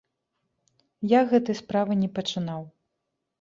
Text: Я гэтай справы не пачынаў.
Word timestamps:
Я 1.11 1.21
гэтай 1.33 1.59
справы 1.61 1.99
не 2.01 2.09
пачынаў. 2.17 2.61